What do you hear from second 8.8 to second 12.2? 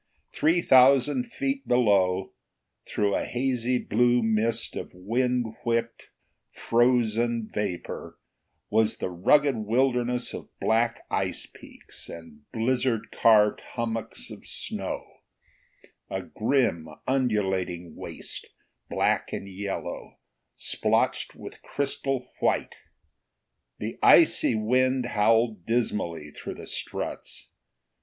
the rugged wilderness of black ice peaks